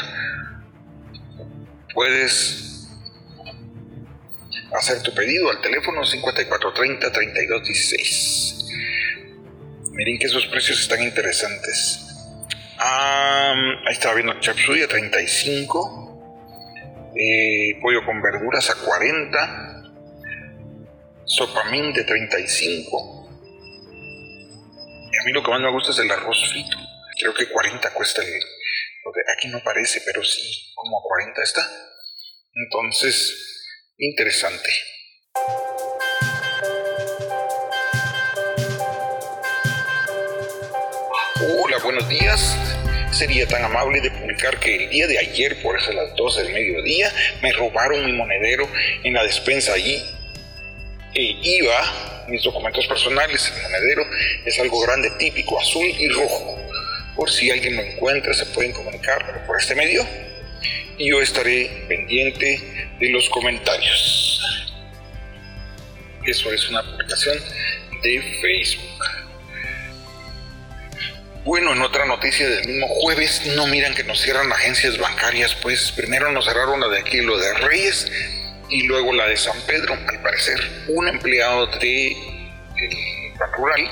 [1.94, 2.90] Puedes
[4.78, 8.66] hacer tu pedido al teléfono 5430 3216.
[9.92, 12.02] Miren que esos precios están interesantes.
[12.78, 16.15] ahí estaba viendo Chapsuy a 35
[17.82, 19.84] pollo con verduras a 40,
[21.26, 23.30] sopamín de 35.
[25.12, 26.78] Y a mí lo que más me gusta es el arroz frito.
[27.20, 28.34] Creo que 40 cuesta el...
[29.38, 31.62] Aquí no parece, pero sí, como a 40 está.
[32.54, 33.34] Entonces,
[33.98, 34.70] interesante.
[41.42, 42.58] Hola, buenos días.
[43.16, 46.54] Sería tan amable de publicar que el día de ayer, por eso las 12 del
[46.54, 47.10] mediodía,
[47.42, 48.68] me robaron mi monedero
[49.06, 50.04] en la despensa allí.
[51.14, 54.06] E iba mis documentos personales, el monedero
[54.44, 56.58] es algo grande, típico, azul y rojo.
[57.16, 60.06] Por si alguien lo encuentra, se pueden comunicar por este medio
[60.98, 64.42] y yo estaré pendiente de los comentarios.
[66.26, 67.38] Eso es una publicación
[68.04, 69.15] de Facebook.
[71.46, 75.92] Bueno, en otra noticia del mismo jueves, no miran que nos cierran agencias bancarias, pues
[75.92, 78.12] primero nos cerraron la de aquí, lo de Reyes,
[78.68, 79.94] y luego la de San Pedro.
[79.94, 82.14] Al parecer, un empleado de
[82.78, 83.92] el Rural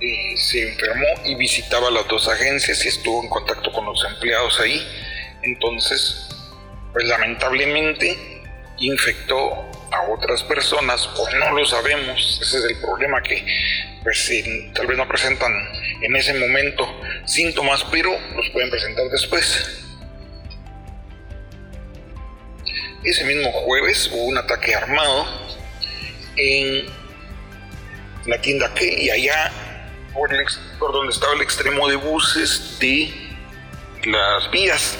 [0.00, 4.58] eh, se enfermó y visitaba las dos agencias y estuvo en contacto con los empleados
[4.58, 4.84] ahí.
[5.42, 6.26] Entonces,
[6.92, 8.42] pues lamentablemente
[8.78, 12.40] infectó a otras personas o no lo sabemos.
[12.42, 13.46] Ese es el problema que
[14.02, 14.28] pues
[14.74, 15.52] tal vez no presentan
[16.00, 16.86] en ese momento
[17.24, 19.82] síntomas, pero los pueden presentar después.
[23.02, 25.26] Ese mismo jueves hubo un ataque armado
[26.36, 26.86] en
[28.26, 29.52] la tienda que y allá
[30.12, 30.30] por,
[30.78, 33.14] por donde estaba el extremo de buses de
[34.04, 34.98] las vías.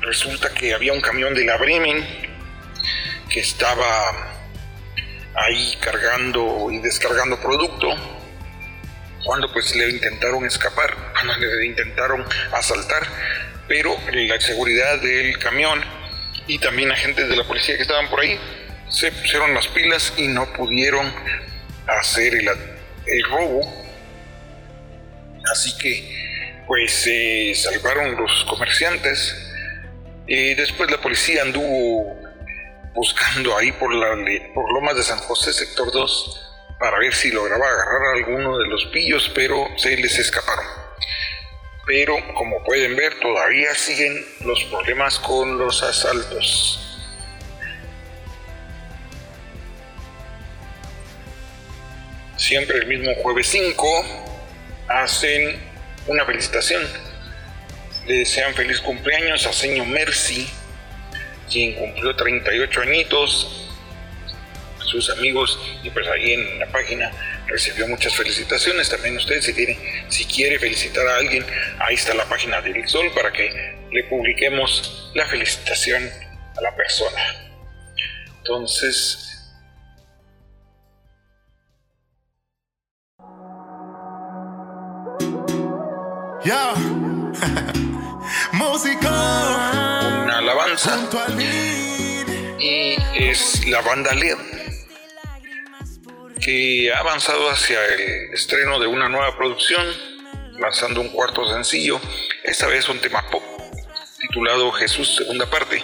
[0.00, 2.04] Resulta que había un camión de la Bremen
[3.28, 4.32] que estaba
[5.34, 8.21] ahí cargando y descargando producto
[9.24, 13.06] cuando pues le intentaron escapar, cuando le intentaron asaltar,
[13.68, 15.82] pero la seguridad del camión
[16.46, 18.38] y también agentes de la policía que estaban por ahí
[18.88, 21.12] se pusieron las pilas y no pudieron
[21.86, 22.48] hacer el,
[23.06, 23.60] el robo.
[25.50, 29.36] Así que pues se salvaron los comerciantes.
[30.26, 32.16] Y después la policía anduvo
[32.94, 34.14] buscando ahí por, la,
[34.54, 36.51] por Lomas de San José, sector 2,
[36.82, 40.66] para ver si lograba agarrar a alguno de los pillos, pero se les escaparon.
[41.86, 47.00] Pero como pueden ver, todavía siguen los problemas con los asaltos.
[52.36, 54.04] Siempre el mismo jueves 5
[54.88, 55.62] hacen
[56.08, 56.82] una felicitación.
[58.08, 60.50] Le desean feliz cumpleaños a Señor Mercy,
[61.48, 63.61] quien cumplió 38 añitos,
[64.92, 67.10] sus amigos y pues ahí en la página
[67.46, 68.90] recibió muchas felicitaciones.
[68.90, 69.78] También ustedes si tienen,
[70.08, 71.44] si quiere felicitar a alguien,
[71.80, 73.50] ahí está la página del Sol para que
[73.90, 76.08] le publiquemos la felicitación
[76.56, 77.20] a la persona.
[78.38, 79.28] Entonces,
[86.44, 86.74] Ya,
[88.52, 89.08] música.
[90.24, 90.98] una alabanza
[92.58, 94.61] y es la banda LED
[96.42, 99.86] que ha avanzado hacia el estreno de una nueva producción,
[100.58, 102.00] lanzando un cuarto sencillo,
[102.42, 103.42] esta vez un tema pop
[104.18, 105.82] titulado Jesús Segunda Parte,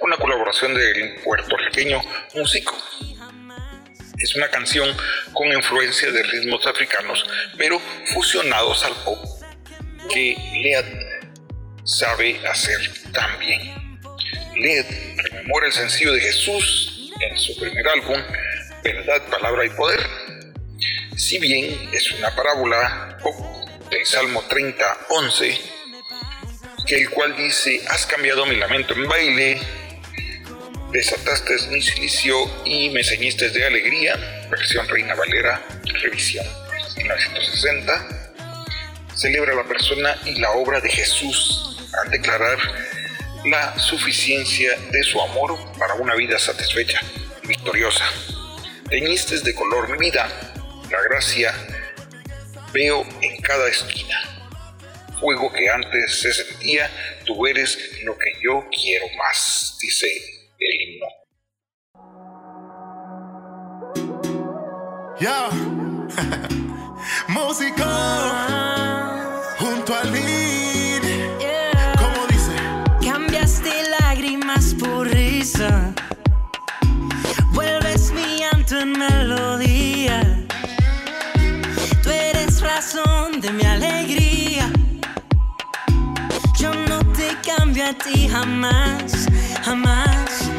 [0.00, 2.00] una colaboración del puertorriqueño
[2.34, 2.76] músico.
[4.18, 4.94] Es una canción
[5.32, 7.24] con influencia de ritmos africanos,
[7.56, 7.80] pero
[8.12, 9.18] fusionados al pop,
[10.10, 10.84] que Lead
[11.84, 12.78] sabe hacer
[13.12, 14.00] tan bien.
[14.54, 14.86] Lead
[15.16, 18.22] rememora el sencillo de Jesús en su primer álbum,
[18.92, 20.06] verdad, palabra y poder.
[21.16, 23.18] Si bien es una parábola
[23.90, 25.58] del Salmo 30, 11,
[26.86, 29.60] que el cual dice, has cambiado mi lamento en baile,
[30.92, 35.62] desataste mi silicio y me ceñiste de alegría, versión Reina Valera,
[36.02, 36.46] revisión
[36.96, 38.32] 1960,
[39.14, 42.58] celebra la persona y la obra de Jesús al declarar
[43.46, 47.00] la suficiencia de su amor para una vida satisfecha
[47.42, 48.04] y victoriosa
[48.88, 50.28] teñiste de color mi vida,
[50.90, 51.54] la gracia
[52.72, 54.16] veo en cada esquina.
[55.20, 56.90] Fuego que antes se sentía,
[57.24, 60.06] tú eres lo que yo quiero más, dice
[60.58, 61.06] el himno.
[65.20, 65.48] Ya,
[67.28, 67.84] música
[69.58, 71.02] junto al lead.
[71.96, 72.52] Como dice,
[73.08, 73.70] Cambiaste
[74.00, 75.94] lágrimas por risa
[78.84, 80.20] melodía.
[82.02, 84.70] Tú eres razón de mi alegría.
[86.58, 89.26] Yo no te cambio a ti jamás,
[89.64, 90.50] jamás.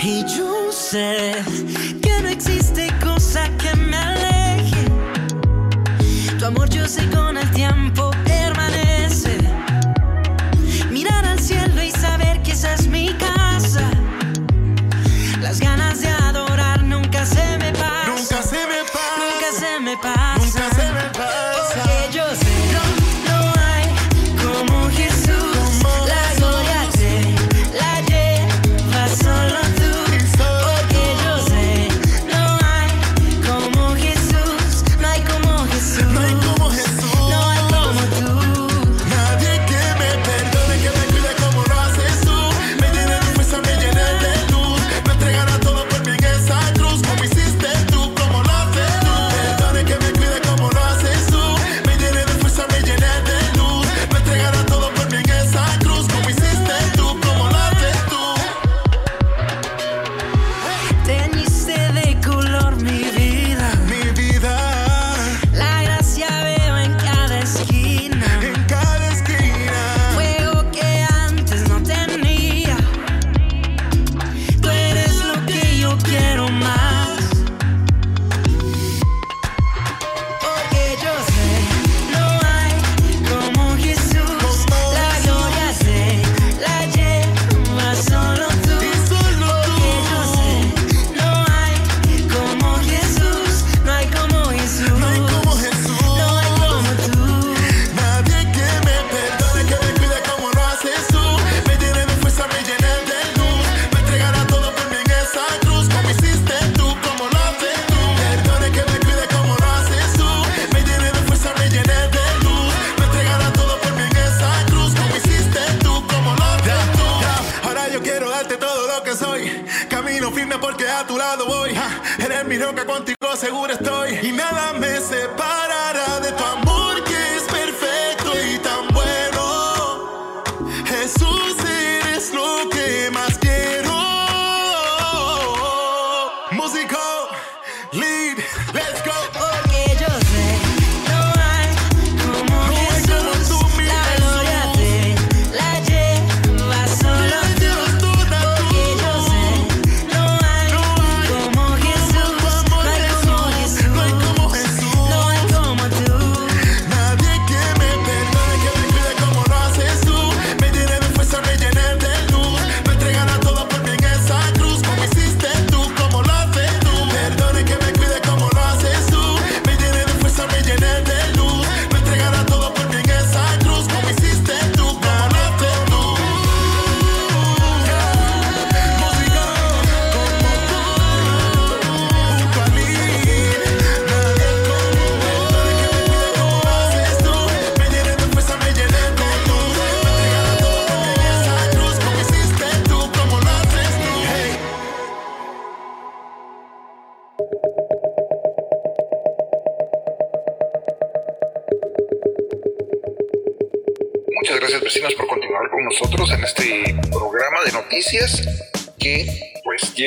[0.00, 1.42] Y yo sé
[2.02, 4.84] que no existe cosa que me aleje.
[6.38, 8.10] Tu amor yo sé con el tiempo.
[8.26, 8.33] que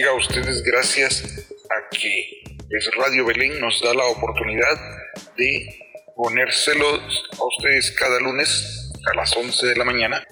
[0.07, 4.79] a ustedes gracias a que pues, Radio Belén nos da la oportunidad
[5.35, 5.67] de
[6.15, 10.25] ponérselos a ustedes cada lunes a las 11 de la mañana,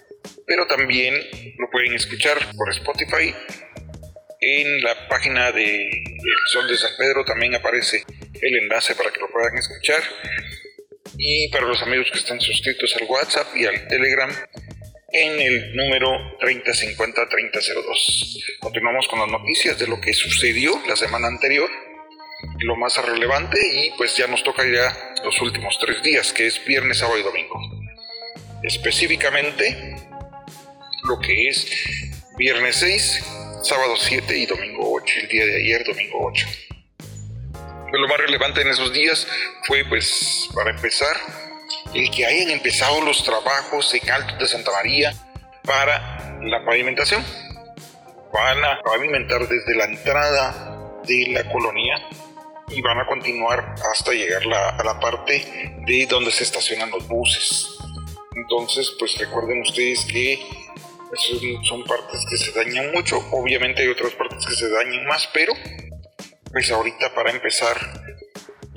[0.47, 1.13] pero también
[1.57, 3.36] lo pueden escuchar por Spotify.
[4.39, 8.05] En la página de El Sol de San Pedro también aparece
[8.41, 10.01] el enlace para que lo puedan escuchar.
[11.17, 14.32] Y para los amigos que están suscritos al WhatsApp y al Telegram,
[15.16, 18.43] en el número 3050-3002.
[18.59, 21.70] Continuamos con las noticias de lo que sucedió la semana anterior,
[22.59, 26.66] lo más relevante y pues ya nos toca ya los últimos tres días, que es
[26.66, 27.61] viernes, sábado y domingo.
[28.63, 29.95] Específicamente
[31.07, 31.66] lo que es
[32.38, 33.24] viernes 6,
[33.63, 36.45] sábado 7 y domingo 8, el día de ayer, domingo 8.
[37.47, 39.26] Pero pues lo más relevante en esos días
[39.63, 41.16] fue pues para empezar
[41.95, 45.13] el que hayan empezado los trabajos en Alto de Santa María
[45.63, 47.23] para la pavimentación.
[48.33, 52.05] Van a pavimentar desde la entrada de la colonia
[52.67, 57.07] y van a continuar hasta llegar la, a la parte de donde se estacionan los
[57.07, 57.77] buses.
[58.35, 60.37] Entonces, pues recuerden ustedes que
[61.63, 63.19] son partes que se dañan mucho.
[63.31, 65.53] Obviamente hay otras partes que se dañan más, pero
[66.51, 67.77] pues ahorita para empezar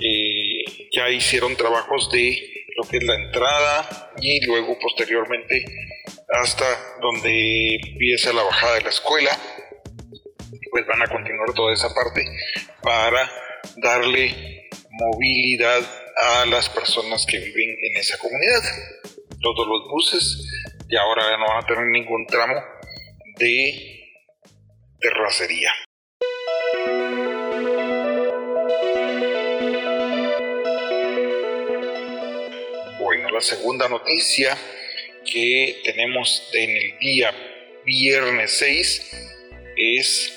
[0.01, 5.65] eh, ya hicieron trabajos de lo que es la entrada y luego posteriormente
[6.29, 6.65] hasta
[7.01, 9.31] donde empieza la bajada de la escuela,
[10.71, 12.25] pues van a continuar toda esa parte
[12.81, 13.29] para
[13.79, 15.83] darle movilidad
[16.17, 18.63] a las personas que viven en esa comunidad.
[19.41, 20.47] Todos los buses
[20.89, 22.63] y ahora no van a tener ningún tramo
[23.39, 24.13] de
[25.01, 25.73] terracería.
[33.39, 34.59] La segunda noticia
[35.25, 37.33] que tenemos en el día
[37.85, 39.31] viernes 6
[39.77, 40.37] es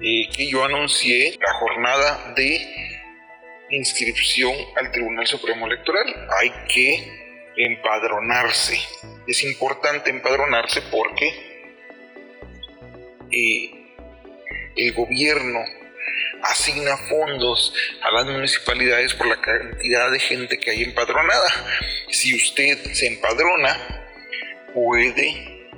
[0.00, 2.60] eh, que yo anuncié la jornada de
[3.70, 6.06] inscripción al Tribunal Supremo Electoral.
[6.38, 8.78] Hay que empadronarse.
[9.26, 11.74] Es importante empadronarse porque
[13.32, 13.70] eh,
[14.76, 15.64] el gobierno
[16.42, 21.48] asigna fondos a las municipalidades por la cantidad de gente que hay empadronada.
[22.10, 24.04] Si usted se empadrona,
[24.74, 25.68] puede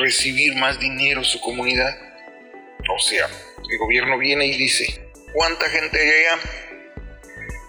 [0.00, 1.96] recibir más dinero su comunidad.
[2.88, 3.28] O sea,
[3.70, 6.38] el gobierno viene y dice, ¿cuánta gente hay allá?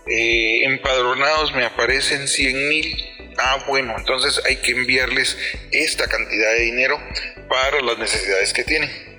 [0.08, 2.96] Eh, empadronados me aparecen 100 mil.
[3.38, 5.38] Ah, bueno, entonces hay que enviarles
[5.72, 6.98] esta cantidad de dinero
[7.50, 9.15] para las necesidades que tienen.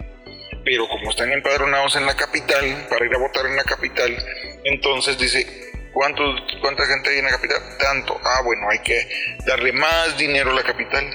[0.67, 4.17] Pero como están empadronados en la capital, para ir a votar en la capital,
[4.65, 5.47] entonces dice,
[5.93, 6.25] ¿cuánto,
[6.61, 7.63] ¿cuánta gente hay en la capital?
[7.79, 8.21] Tanto.
[8.25, 9.09] Ah, bueno, hay que
[9.47, 11.09] darle más dinero a la capital.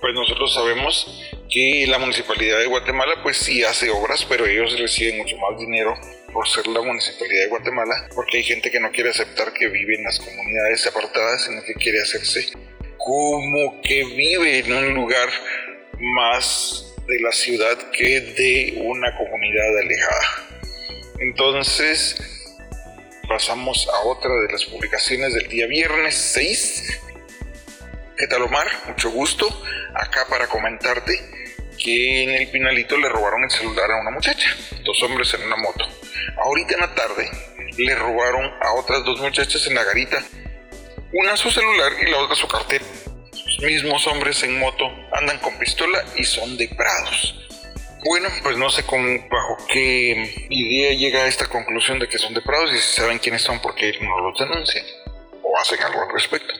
[0.00, 5.18] Pues nosotros sabemos que la municipalidad de Guatemala pues sí hace obras, pero ellos reciben
[5.18, 5.98] mucho más dinero
[6.32, 9.96] por ser la municipalidad de Guatemala, porque hay gente que no quiere aceptar que vive
[9.96, 12.52] en las comunidades apartadas, sino que quiere hacerse
[12.96, 15.28] como que vive en un lugar
[15.98, 20.44] más de la ciudad que de una comunidad alejada.
[21.20, 22.16] Entonces,
[23.28, 27.00] pasamos a otra de las publicaciones del día viernes 6.
[28.16, 28.66] ¿Qué tal Omar?
[28.86, 29.46] Mucho gusto.
[29.94, 31.18] Acá para comentarte
[31.78, 35.56] que en el Pinalito le robaron el celular a una muchacha, dos hombres en una
[35.56, 35.84] moto.
[36.38, 37.30] Ahorita en la tarde
[37.76, 40.22] le robaron a otras dos muchachas en la garita,
[41.12, 42.84] una su celular y la otra su cartera.
[43.62, 47.34] Mismos hombres en moto andan con pistola y son de Prados.
[48.04, 52.34] Bueno, pues no sé cómo, bajo qué idea llega a esta conclusión de que son
[52.34, 54.84] de Prados y si saben quiénes son porque no los denuncian
[55.42, 56.52] o hacen algo al respecto.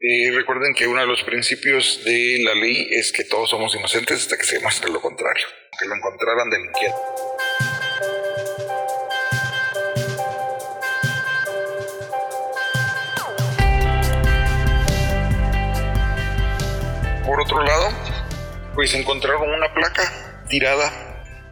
[0.00, 4.22] Eh, recuerden que uno de los principios de la ley es que todos somos inocentes
[4.22, 5.46] hasta que se demuestre lo contrario,
[5.78, 6.98] que lo encontraran delinquiendo.
[17.38, 17.88] Por otro lado,
[18.74, 20.90] pues encontraron una placa tirada.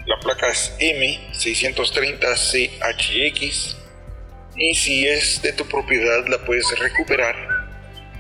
[0.05, 3.77] La placa es M630CHX
[4.57, 7.37] y si es de tu propiedad la puedes recuperar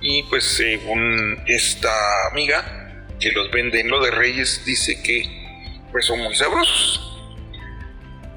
[0.00, 1.90] y pues según esta
[2.30, 5.26] amiga que los vende en lo de Reyes dice que
[5.90, 7.11] pues son muy sabrosos.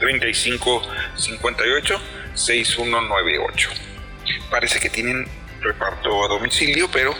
[0.00, 0.82] 35
[1.16, 2.00] 58
[2.34, 3.70] 6198.
[4.50, 5.26] Parece que tienen
[5.60, 7.14] reparto a domicilio, pero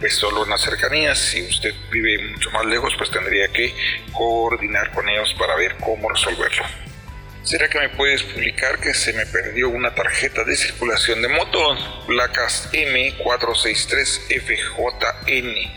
[0.00, 1.18] pues solo en las cercanías.
[1.18, 3.74] Si usted vive mucho más lejos, pues tendría que
[4.12, 6.64] coordinar con ellos para ver cómo resolverlo.
[7.44, 11.76] ¿Será que me puedes publicar que se me perdió una tarjeta de circulación de moto?
[12.06, 15.72] Placas M463FJN,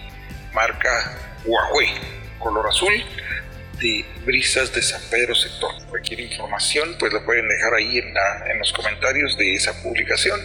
[0.53, 1.89] marca Huawei,
[2.37, 2.93] color azul,
[3.79, 5.71] de Brisas de San Pedro Sector.
[5.89, 10.39] Cualquier información pues la pueden dejar ahí en, la, en los comentarios de esa publicación.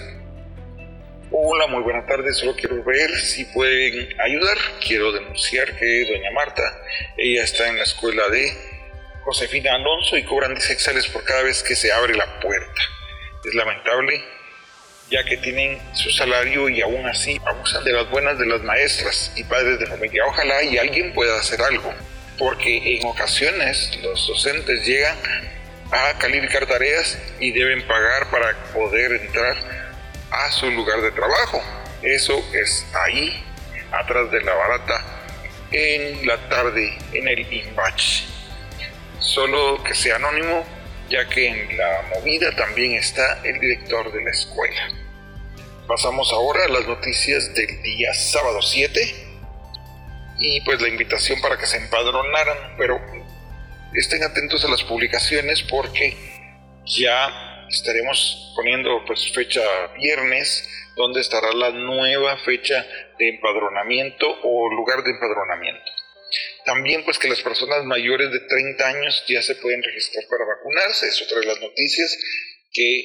[1.31, 4.57] Hola, muy buena tarde, solo quiero ver si pueden ayudar.
[4.81, 6.63] Quiero denunciar que doña Marta,
[7.19, 8.70] ella está en la escuela de
[9.25, 12.83] Josefina Alonso y cobran 10 hexales por cada vez que se abre la puerta.
[13.45, 14.23] Es lamentable
[15.11, 19.33] ya que tienen su salario y aún así abusan de las buenas de las maestras
[19.37, 20.25] y padres de familia.
[20.27, 21.93] Ojalá y alguien pueda hacer algo
[22.39, 25.17] porque en ocasiones los docentes llegan
[25.91, 29.57] a calificar tareas y deben pagar para poder entrar
[30.31, 31.63] a su lugar de trabajo.
[32.03, 33.45] Eso es ahí,
[33.93, 35.05] atrás de la barata,
[35.73, 38.40] en la tarde, en el IMBACH.
[39.21, 40.65] Solo que sea anónimo,
[41.11, 44.89] ya que en la movida también está el director de la escuela.
[45.87, 49.01] Pasamos ahora a las noticias del día sábado 7
[50.39, 52.99] y pues la invitación para que se empadronaran, pero
[53.93, 56.17] estén atentos a las publicaciones porque
[56.87, 59.61] ya estaremos poniendo pues fecha
[59.97, 62.87] viernes donde estará la nueva fecha
[63.19, 66.00] de empadronamiento o lugar de empadronamiento.
[66.71, 71.09] También pues que las personas mayores de 30 años ya se pueden registrar para vacunarse,
[71.09, 72.17] es otra de las noticias
[72.71, 73.05] que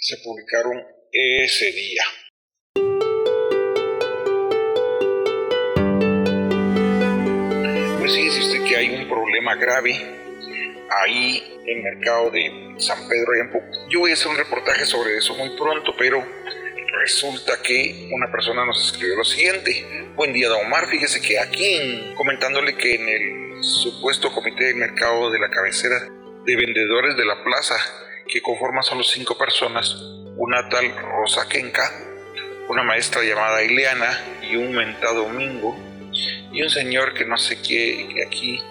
[0.00, 2.02] se publicaron ese día.
[8.00, 9.94] Pues sí, dice usted que hay un problema grave
[11.04, 13.30] ahí en el mercado de San Pedro.
[13.90, 16.18] Yo voy a hacer un reportaje sobre eso muy pronto, pero
[17.00, 20.12] resulta que una persona nos escribió lo siguiente.
[20.14, 20.88] Buen día, don Omar.
[20.88, 25.96] Fíjese que aquí, comentándole que en el supuesto comité de mercado de la cabecera
[26.44, 27.76] de vendedores de la plaza,
[28.26, 29.94] que conforman solo cinco personas,
[30.36, 31.90] una tal Rosa Kenka,
[32.68, 35.76] una maestra llamada Ileana y un mentado Mingo,
[36.52, 38.62] y un señor que no sé qué, que aquí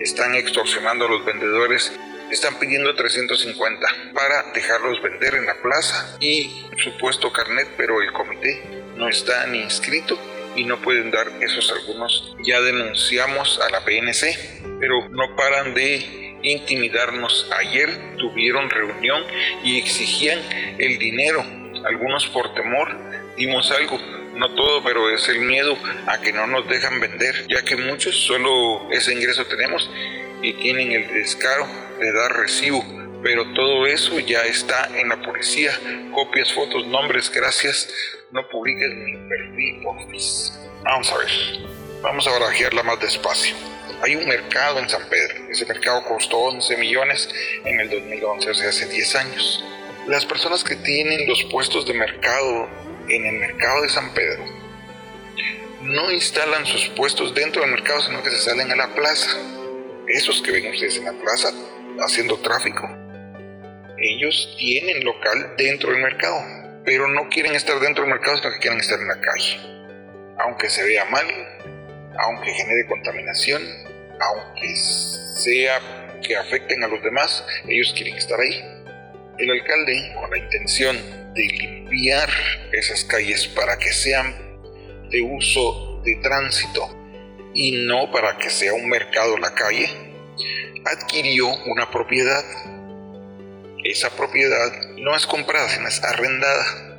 [0.00, 1.92] están extorsionando a los vendedores,
[2.32, 8.62] están pidiendo 350 para dejarlos vender en la plaza y supuesto carnet, pero el comité
[8.96, 10.18] no está ni inscrito
[10.56, 12.34] y no pueden dar esos algunos.
[12.42, 17.50] Ya denunciamos a la PNC, pero no paran de intimidarnos.
[17.58, 19.22] Ayer tuvieron reunión
[19.62, 20.40] y exigían
[20.78, 21.44] el dinero,
[21.84, 22.96] algunos por temor.
[23.36, 23.98] Dimos algo,
[24.36, 25.76] no todo, pero es el miedo
[26.06, 29.90] a que no nos dejan vender, ya que muchos solo ese ingreso tenemos
[30.42, 32.84] y tienen el descaro de dar recibo.
[33.22, 35.72] Pero todo eso ya está en la policía.
[36.12, 37.88] Copias, fotos, nombres, gracias.
[38.32, 39.82] No publiques mi perfil.
[40.82, 41.30] Vamos a ver.
[42.02, 43.54] Vamos a barajearla más despacio.
[44.02, 45.48] Hay un mercado en San Pedro.
[45.48, 47.28] Ese mercado costó 11 millones
[47.64, 49.64] en el 2011, o sea, hace 10 años.
[50.08, 52.68] Las personas que tienen los puestos de mercado
[53.08, 54.44] en el mercado de San Pedro
[55.82, 59.36] no instalan sus puestos dentro del mercado, sino que se salen a la plaza.
[60.08, 61.52] Esos que ven ustedes en la plaza
[62.00, 62.88] haciendo tráfico,
[63.98, 66.42] ellos tienen local dentro del mercado,
[66.84, 69.60] pero no quieren estar dentro del mercado, sino que quieren estar en la calle.
[70.38, 71.26] Aunque se vea mal,
[72.18, 73.62] aunque genere contaminación,
[74.20, 78.62] aunque sea que afecten a los demás, ellos quieren estar ahí.
[79.38, 80.96] El alcalde, con la intención
[81.34, 82.28] de limpiar
[82.72, 84.34] esas calles para que sean
[85.10, 86.88] de uso de tránsito
[87.54, 89.88] y no para que sea un mercado la calle,
[90.84, 92.44] adquirió una propiedad.
[93.84, 96.92] Esa propiedad no es comprada, sino es arrendada.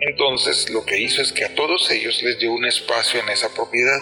[0.00, 3.48] Entonces lo que hizo es que a todos ellos les dio un espacio en esa
[3.54, 3.98] propiedad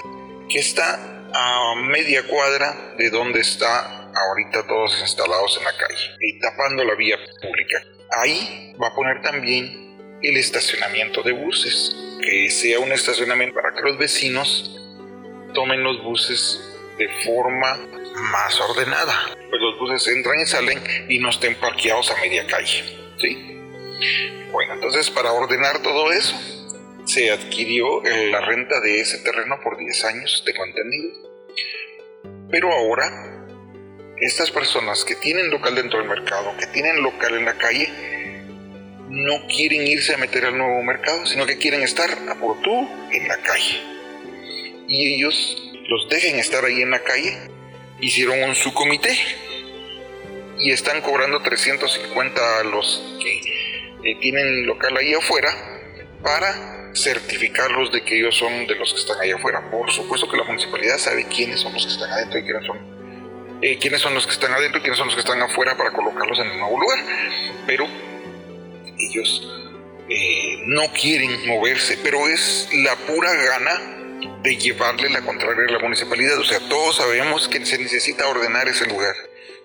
[0.49, 6.39] que está a media cuadra de donde está ahorita todos instalados en la calle y
[6.39, 7.83] tapando la vía pública.
[8.11, 13.83] Ahí va a poner también el estacionamiento de buses, que sea un estacionamiento para que
[13.83, 14.79] los vecinos
[15.55, 16.61] tomen los buses
[16.99, 17.79] de forma
[18.15, 19.35] más ordenada.
[19.35, 22.85] Pues los buses entran y salen y no estén parqueados a media calle.
[23.19, 23.59] ¿sí?
[24.51, 26.37] Bueno, entonces para ordenar todo eso,
[27.05, 31.33] se adquirió eh, la renta de ese terreno por 10 años, tengo entendido.
[32.51, 33.33] Pero ahora
[34.19, 37.89] estas personas que tienen local dentro del mercado, que tienen local en la calle,
[39.09, 42.89] no quieren irse a meter al nuevo mercado, sino que quieren estar a por tú
[43.11, 43.81] en la calle.
[44.87, 47.37] Y ellos los dejen estar ahí en la calle,
[48.03, 49.17] hicieron un subcomité
[50.59, 53.41] y están cobrando 350 a los que
[54.05, 55.51] eh, tienen local ahí afuera
[56.23, 59.71] para certificarlos de que ellos son de los que están ahí afuera.
[59.71, 62.79] Por supuesto que la municipalidad sabe quiénes son los que están adentro y quiénes son
[63.63, 65.93] eh, quiénes son los que están adentro y quiénes son los que están afuera para
[65.93, 66.99] colocarlos en el nuevo lugar.
[67.67, 67.87] Pero
[68.99, 69.49] ellos
[70.09, 74.02] eh, no quieren moverse, pero es la pura gana
[74.43, 76.39] de llevarle la contraria a la municipalidad.
[76.39, 79.15] O sea, todos sabemos que se necesita ordenar ese lugar.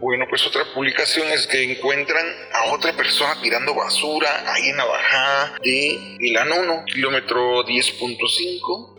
[0.00, 4.84] Bueno, pues otra publicación es que encuentran a otra persona tirando basura ahí en la
[4.84, 8.94] bajada de Milán 1, kilómetro 10.5.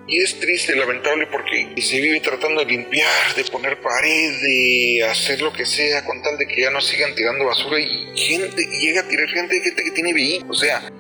[0.08, 5.42] Y es triste, lamentable, porque se vive tratando de limpiar, de poner pared, de hacer
[5.42, 8.86] lo que sea con tal de que ya no sigan tirando basura y gente, y
[8.86, 10.52] llega a tirar gente, gente que tiene vehículo.
[10.52, 10.92] O sea,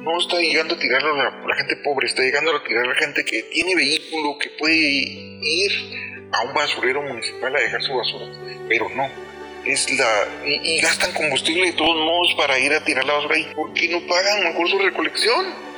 [0.00, 3.42] no está llegando a tirarlo la, gente pobre, está llegando a tirar la gente que
[3.44, 5.72] tiene vehículo, que puede ir
[6.30, 8.26] a un basurero municipal a dejar su basura.
[8.68, 9.10] Pero no,
[9.66, 13.34] es la y, y gastan combustible de todos modos para ir a tirar la basura
[13.34, 13.50] ahí.
[13.56, 15.73] ¿Por qué no pagan mejor su recolección?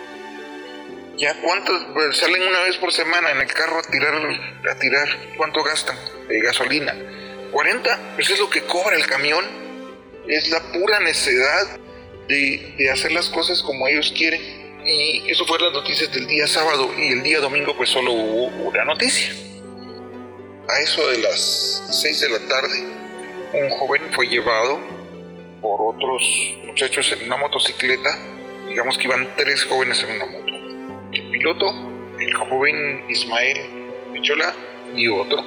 [1.16, 4.14] ¿Ya cuántos pues, salen una vez por semana en el carro a tirar,
[4.70, 5.08] a tirar?
[5.38, 5.96] ¿Cuánto gastan
[6.28, 6.94] de gasolina?
[7.52, 8.18] ¿40?
[8.18, 9.42] Eso es lo que cobra el camión.
[10.28, 11.78] Es la pura necedad
[12.28, 14.42] de, hacer las cosas como ellos quieren.
[14.84, 18.68] Y eso fue las noticias del día sábado y el día domingo pues solo hubo
[18.68, 19.34] una noticia.
[20.68, 22.84] A eso de las 6 de la tarde,
[23.54, 24.80] un joven fue llevado
[25.62, 26.22] por otros
[26.66, 28.18] muchachos en una motocicleta.
[28.68, 30.45] Digamos que iban tres jóvenes en una moto
[31.16, 31.72] el piloto,
[32.18, 33.58] el joven Ismael
[34.12, 34.54] Michola
[34.94, 35.42] y otro.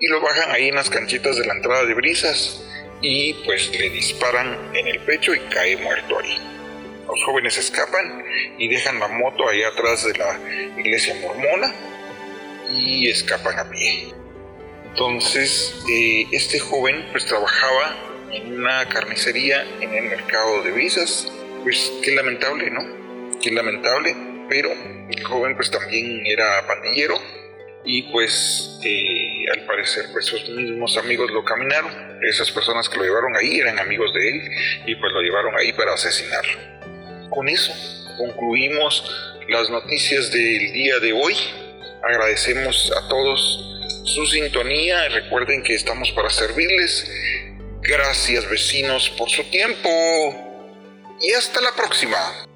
[0.00, 2.64] Y lo bajan ahí en las canchitas de la entrada de brisas
[3.00, 6.38] y pues le disparan en el pecho y cae muerto ahí.
[7.06, 8.24] Los jóvenes escapan
[8.58, 10.38] y dejan la moto ahí atrás de la
[10.78, 11.72] iglesia mormona
[12.72, 14.14] y escapan a pie.
[14.88, 17.96] Entonces, eh, este joven pues trabajaba
[18.30, 21.30] en una carnicería en el mercado de brisas.
[21.62, 22.82] Pues qué lamentable, ¿no?
[23.40, 24.16] Qué lamentable,
[24.52, 27.18] pero el joven pues también era pandillero
[27.86, 32.20] y pues eh, al parecer pues sus mismos amigos lo caminaron.
[32.28, 34.50] Esas personas que lo llevaron ahí eran amigos de él
[34.84, 37.30] y pues lo llevaron ahí para asesinarlo.
[37.30, 37.72] Con eso
[38.18, 39.02] concluimos
[39.48, 41.34] las noticias del día de hoy.
[42.06, 45.08] Agradecemos a todos su sintonía.
[45.08, 47.10] Recuerden que estamos para servirles.
[47.80, 49.88] Gracias vecinos por su tiempo.
[51.22, 52.51] Y hasta la próxima.